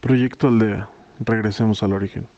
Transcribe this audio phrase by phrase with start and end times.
[0.00, 0.88] Proyecto Aldea.
[1.18, 2.28] Regresemos al origen.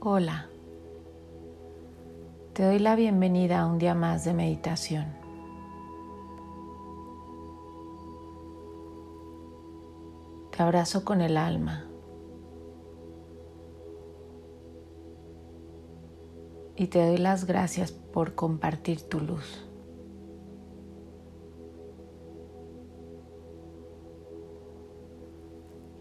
[0.00, 0.46] Hola,
[2.52, 5.23] te doy la bienvenida a un día más de meditación.
[10.54, 11.84] Te abrazo con el alma
[16.76, 19.68] y te doy las gracias por compartir tu luz.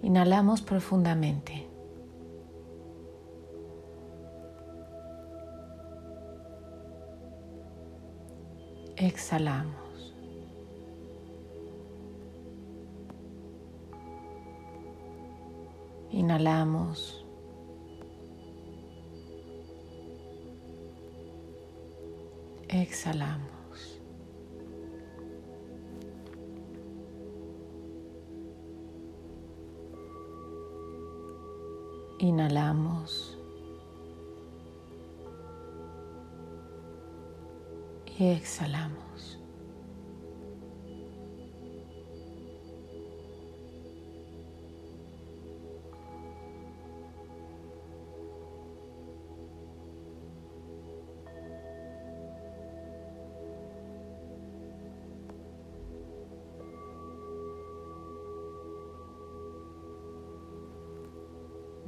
[0.03, 1.67] Inhalamos profundamente.
[8.97, 9.92] Exhalamos.
[16.13, 17.25] Inhalamos.
[22.69, 23.99] Exhalamos.
[32.19, 33.39] Inhalamos.
[38.19, 39.42] Y exhalamos.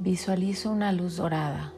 [0.06, 1.72] Visualizo una luz dorada.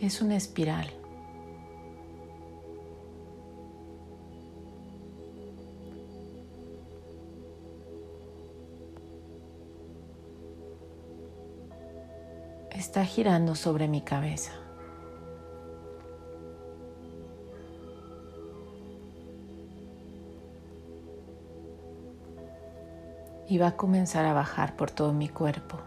[0.00, 0.90] Es una espiral.
[12.70, 14.63] Está girando sobre mi cabeza.
[23.54, 25.78] Y va a comenzar a bajar por todo mi cuerpo.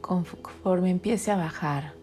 [0.00, 1.94] Conforme empiece a bajar,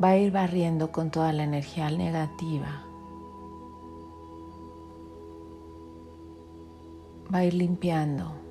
[0.00, 2.84] va a ir barriendo con toda la energía negativa.
[7.34, 8.43] Va a ir limpiando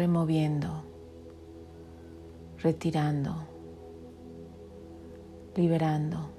[0.00, 0.82] removiendo,
[2.62, 3.34] retirando,
[5.54, 6.30] liberando.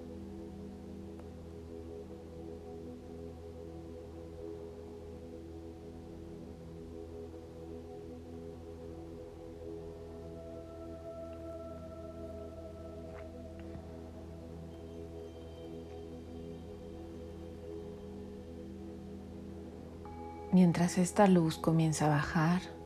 [20.51, 22.80] Mientras esta luz comienza a bajar,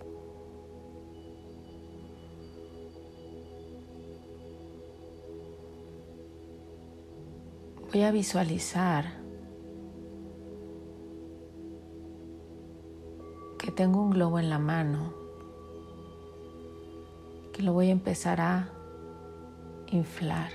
[7.92, 9.06] voy a visualizar
[13.58, 15.14] que tengo un globo en la mano,
[17.54, 18.70] que lo voy a empezar a
[19.92, 20.52] inflar.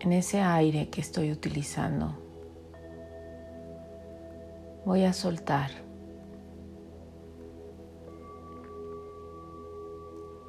[0.00, 2.14] En ese aire que estoy utilizando,
[4.84, 5.85] voy a soltar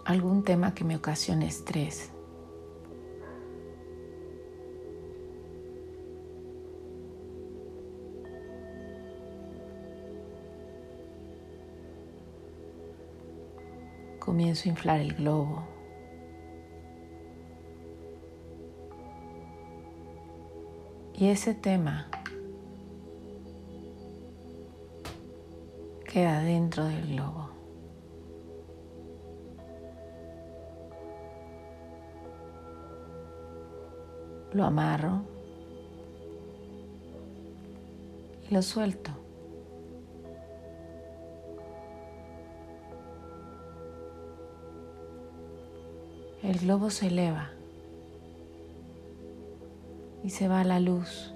[0.07, 2.09] algún tema que me ocasione estrés.
[14.17, 15.67] Comienzo a inflar el globo.
[21.16, 22.08] Y ese tema
[26.05, 27.47] queda dentro del globo.
[34.58, 35.22] Lo amarro
[38.50, 39.12] y lo suelto.
[46.44, 47.52] El globo se eleva
[50.24, 51.34] y se va la luz.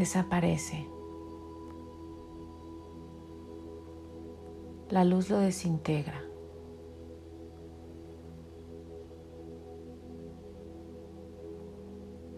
[0.00, 0.88] Desaparece.
[4.88, 6.24] La luz lo desintegra.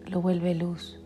[0.07, 1.01] Lo vuelve luz.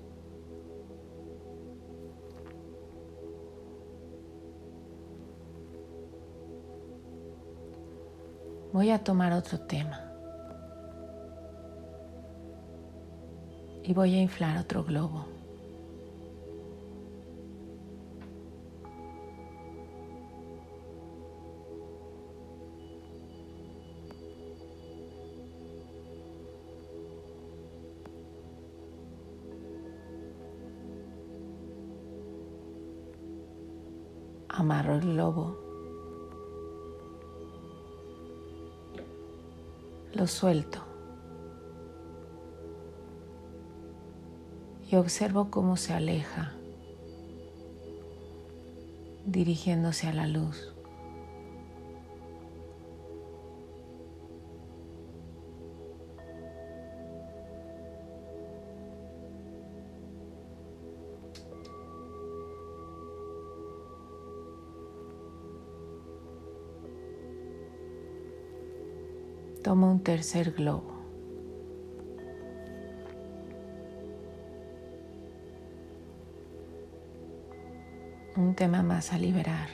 [8.73, 10.11] Voy a tomar otro tema.
[13.83, 15.36] Y voy a inflar otro globo.
[34.67, 35.57] Amarro el globo.
[40.13, 40.81] Lo suelto.
[44.91, 46.53] Y observo cómo se aleja,
[49.25, 50.76] dirigiéndose a la luz.
[69.67, 70.95] Toma un tercer globo.
[78.37, 79.69] Un tema más a liberar.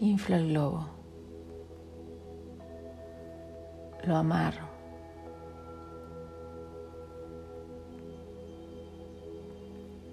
[0.00, 0.88] Inflo el globo.
[4.02, 4.63] Lo amarro.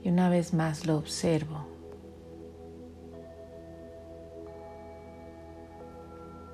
[0.04, 1.72] Y una vez más lo observo.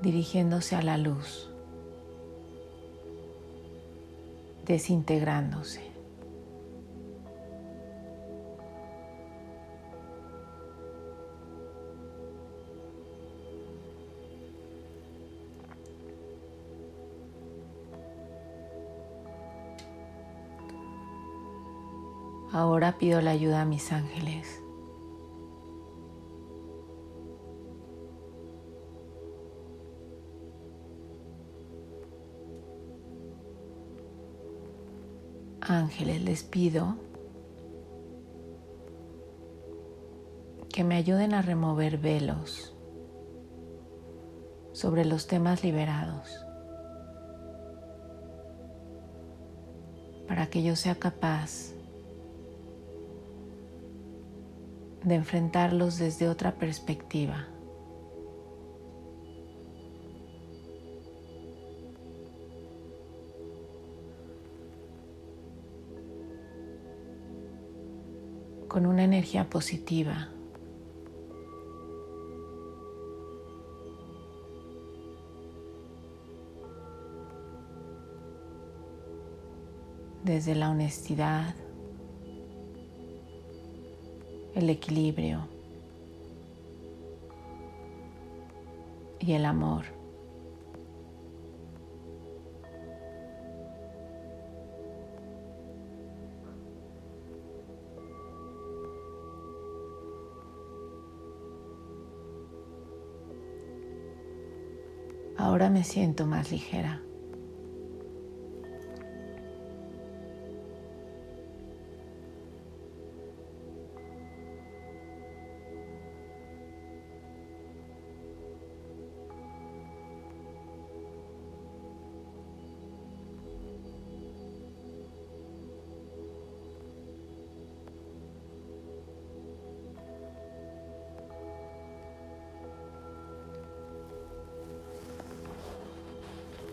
[0.01, 1.49] dirigiéndose a la luz,
[4.65, 5.96] desintegrándose.
[22.51, 24.63] Ahora pido la ayuda a mis ángeles.
[35.59, 36.95] Ángeles, les pido
[40.69, 42.73] que me ayuden a remover velos
[44.71, 46.45] sobre los temas liberados
[50.27, 51.76] para que yo sea capaz
[55.07, 57.47] de enfrentarlos desde otra perspectiva.
[68.67, 70.27] con una energía positiva.
[80.23, 81.55] Desde la honestidad,
[84.57, 85.41] el equilibrio
[89.19, 89.85] y el amor.
[105.37, 107.03] Ahora me siento más ligera.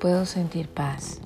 [0.04, 1.18] Puedo sentir paz.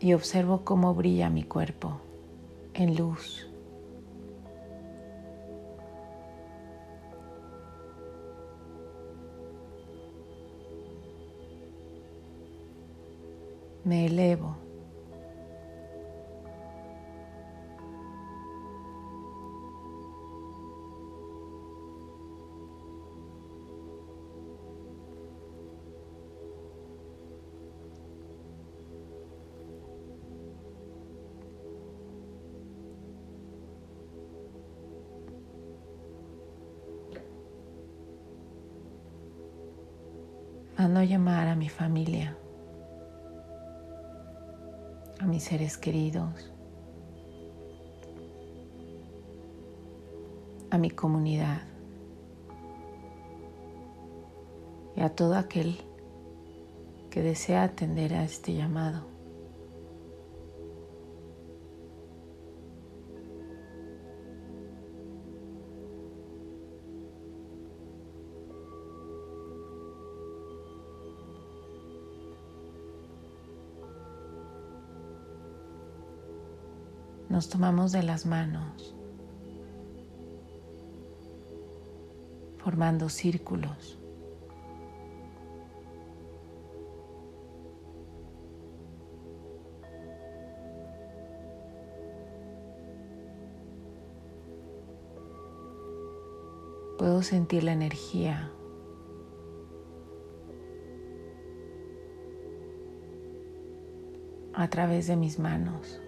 [0.00, 2.00] Y observo cómo brilla mi cuerpo
[2.72, 3.46] en luz.
[13.84, 14.56] Me elevo
[40.82, 42.36] A llamar a mi familia,
[45.20, 46.50] a mis seres queridos,
[50.70, 51.62] a mi comunidad
[54.96, 55.78] y a todo aquel
[57.10, 59.11] que desea atender a este llamado.
[77.32, 78.94] Nos tomamos de las manos,
[82.58, 83.98] formando círculos.
[96.98, 98.52] Puedo sentir la energía
[104.52, 106.01] a través de mis manos.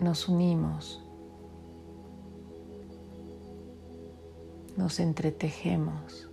[0.00, 1.04] Nos unimos,
[4.76, 6.28] nos entretejemos.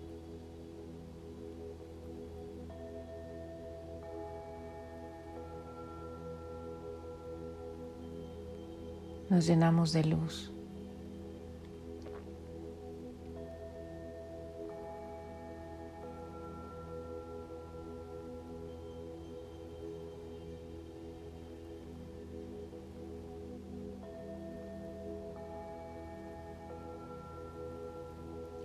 [9.29, 10.54] nos llenamos de luz.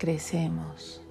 [0.00, 1.02] Crecemos.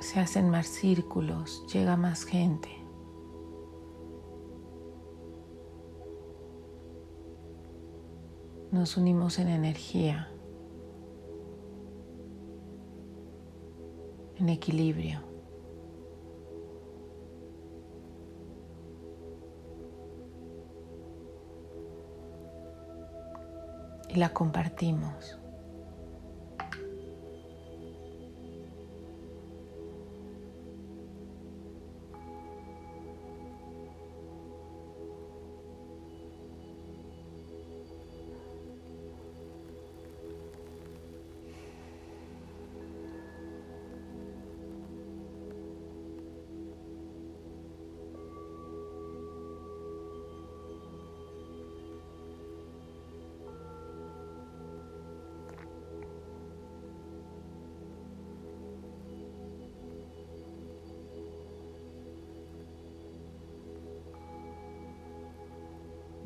[0.00, 2.68] se hacen más círculos, llega más gente.
[8.70, 10.28] Nos unimos en energía,
[14.38, 15.31] en equilibrio.
[24.12, 25.41] Y la compartimos.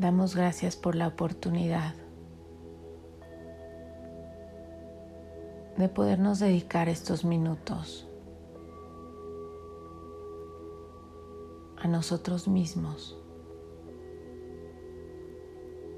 [0.07, 1.93] Damos gracias por la oportunidad
[5.77, 8.07] de podernos dedicar estos minutos
[11.77, 13.19] a nosotros mismos,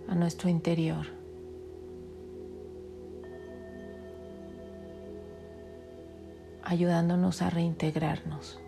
[0.08, 1.04] a nuestro interior.
[6.62, 8.58] ayudándonos a reintegrarnos.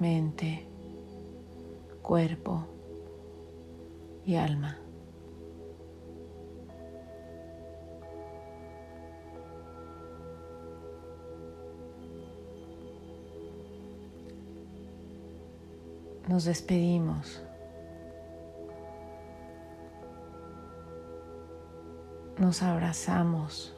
[0.00, 0.66] Mente,
[2.02, 2.66] cuerpo
[4.24, 4.78] y alma.
[16.28, 17.42] Nos despedimos.
[22.38, 23.74] Nos abrazamos.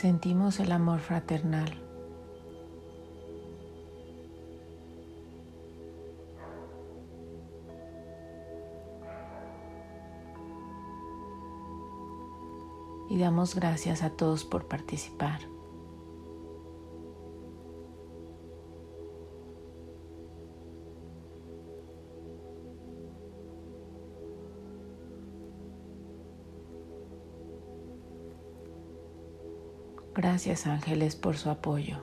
[0.00, 1.78] Sentimos el amor fraternal.
[13.10, 15.40] Y damos gracias a todos por participar.
[30.22, 31.96] Gracias ángeles por su apoyo.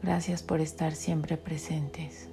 [0.00, 2.28] Gracias por estar siempre presentes.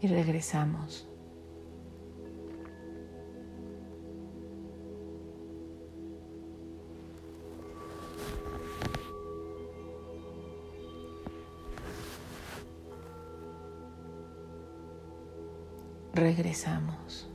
[0.00, 1.11] Y regresamos.
[16.14, 17.26] Regresamos.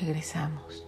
[0.00, 0.87] Regresamos.